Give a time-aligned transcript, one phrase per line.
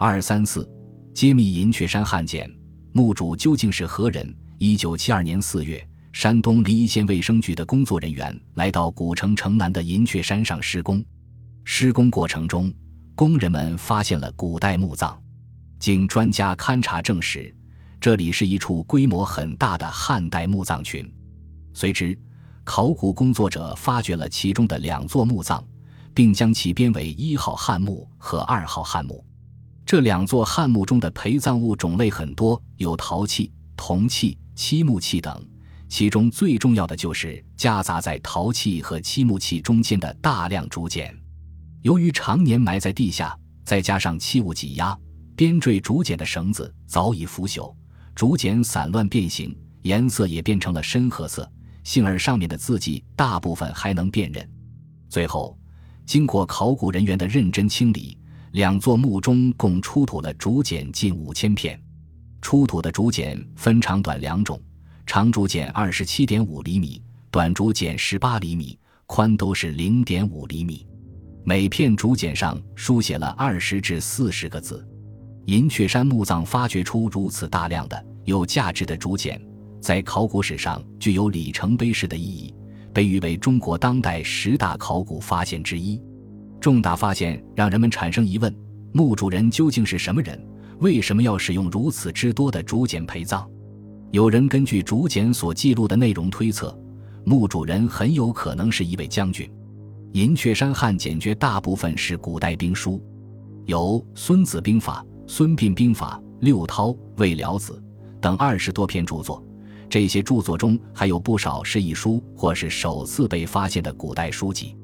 [0.00, 0.64] 二三四，
[1.12, 2.48] 揭秘银雀山汉简，
[2.92, 4.32] 墓主究竟是何人？
[4.56, 11.04] 一九七二年四月，山东临沂县卫生局的工作人员来到古城城南的银雀山上施工。
[11.64, 12.72] 施工过程中，
[13.16, 15.20] 工人们发现了古代墓葬。
[15.80, 17.52] 经专家勘查证实，
[18.00, 21.12] 这里是一处规模很大的汉代墓葬群。
[21.74, 22.16] 随之，
[22.62, 25.66] 考古工作者发掘了其中的两座墓葬，
[26.14, 29.24] 并将其编为一号汉墓和二号汉墓。
[29.88, 34.36] 这两座汉墓中的陪葬物种类很多，有陶器、铜器。
[34.54, 35.42] 漆木器等，
[35.88, 41.16] 其中最重要的就是夹杂在陶器和漆木器中间的大量竹简。
[41.80, 43.34] 由于常年埋在地下，
[43.64, 44.94] 再加上器物挤压，
[45.34, 47.74] 编缀竹简的绳子早已腐朽，
[48.14, 51.50] 竹简散乱变形，颜色也变成了深褐色，
[51.82, 54.46] 幸而上面的字迹大部分还能辨认。
[55.08, 55.56] 最后，
[56.04, 58.17] 经过考古人员的认真清理，
[58.52, 61.80] 两座墓中共出土了竹简近五千片。
[62.40, 64.60] 出土的竹简分长短两种，
[65.04, 70.86] 长竹简二十七点五厘米，短竹简十八厘米，宽都是零点五厘米。
[71.44, 74.86] 每片竹简上书写了二十至四十个字。
[75.46, 79.40] 银雀山墓葬发掘出如此大量的有价值的竹简，
[79.80, 82.54] 在考古史上具有里程碑式的意义，
[82.92, 86.00] 被誉为中国当代十大考古发现之一。
[86.68, 88.54] 重大发现让人们产生疑问：
[88.92, 90.38] 墓主人究竟是什么人？
[90.80, 93.48] 为什么要使用如此之多的竹简陪葬？
[94.10, 96.78] 有人根据竹简所记录的内容推测，
[97.24, 99.50] 墓主人很有可能是一位将军。
[100.12, 103.02] 银雀山汉简绝大部分是古代兵书，
[103.64, 107.82] 有《孙子兵法》《孙膑兵法》《六韬》《魏辽子》
[108.20, 109.42] 等二十多篇著作。
[109.88, 114.76] 这些著作中还有不少是一书或是首次被发现的古代书籍，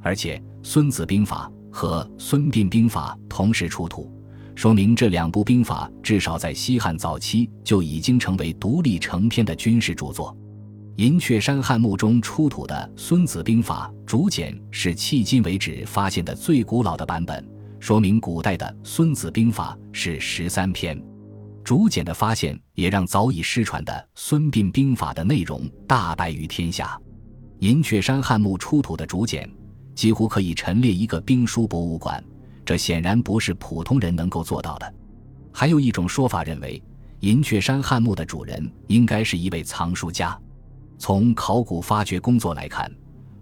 [0.00, 4.10] 而且《孙子兵法》和《孙膑兵法》同时出土。
[4.56, 10.34] 说明这两部兵法至少在西汉早期就已经成为独立成篇的军事著作。
[10.96, 17.46] 银雀山汉墓中出土的《孙子兵法》竹简是迄今为止发现的最古老的版本，
[17.78, 20.98] 说明古代的《孙子兵法》是十三篇。
[21.62, 26.98] 竹简的发现也让早已失传的《孙膑兵法》的内容大白于天下。
[27.58, 29.48] 银雀山汉墓出土的竹简
[29.94, 32.22] 几乎可以陈列一个兵书博物馆。
[32.64, 34.94] 这显然不是普通人能够做到的。
[35.52, 36.82] 还有一种说法认为，
[37.20, 40.38] 银雀山汉墓的主人应该是一位藏书家。
[40.98, 42.90] 从考古发掘工作来看，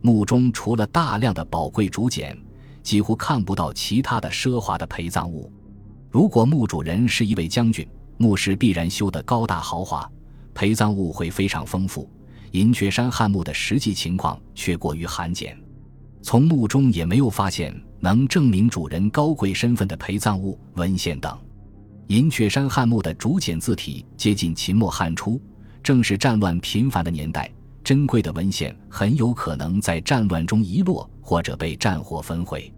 [0.00, 2.36] 墓中除了大量的宝贵竹简，
[2.82, 5.52] 几乎看不到其他的奢华的陪葬物。
[6.10, 7.86] 如果墓主人是一位将军，
[8.16, 10.10] 墓室必然修得高大豪华，
[10.54, 12.08] 陪葬物会非常丰富。
[12.52, 15.56] 银雀山汉墓的实际情况却过于罕见，
[16.22, 17.74] 从墓中也没有发现。
[18.02, 21.38] 能证明主人高贵身份的陪葬物、文献等。
[22.06, 25.38] 银雀山汉墓的竹简字体接近秦末汉初，
[25.82, 27.52] 正是战乱频繁的年代，
[27.84, 32.72] 珍贵的文献很有可能在战乱中遗落或者被战火焚毁。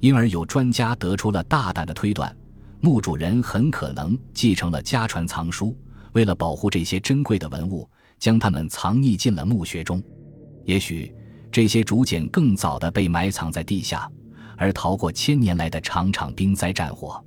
[0.00, 2.36] 因而有专家得出了大胆的推断：
[2.80, 5.74] 墓主人很可能继承了家传藏书，
[6.12, 7.88] 为了保护这些珍贵的文物，
[8.18, 10.00] 将它们藏匿进了墓穴中。
[10.66, 11.10] 也许
[11.58, 14.08] 这些竹简更早的被埋藏在地下。
[14.56, 17.20] 而逃过千年来的场场兵灾战火。